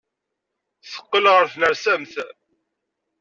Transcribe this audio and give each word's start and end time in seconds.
Teqqel 0.91 1.25
ɣer 1.33 1.45
tnersamt. 1.53 2.13